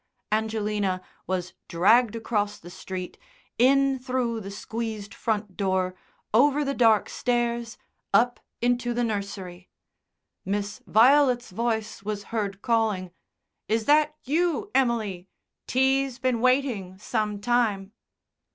Angelina 0.31 0.99
was 1.27 1.53
dragged 1.67 2.15
across 2.15 2.57
the 2.57 2.71
street, 2.71 3.19
in 3.59 3.99
through 3.99 4.41
the 4.41 4.49
squeezed 4.49 5.13
front 5.13 5.55
door, 5.55 5.93
over 6.33 6.65
the 6.65 6.73
dark 6.73 7.07
stairs, 7.07 7.77
up 8.11 8.39
into 8.63 8.95
the 8.95 9.03
nursery. 9.03 9.69
Miss 10.43 10.81
Violet's 10.87 11.51
voice 11.51 12.01
was 12.01 12.23
heard 12.33 12.63
calling, 12.63 13.11
"Is 13.67 13.85
that 13.85 14.15
you, 14.23 14.71
Emily? 14.73 15.27
Tea's 15.67 16.17
been 16.17 16.41
waiting 16.41 16.97
some 16.97 17.39
time." 17.39 17.91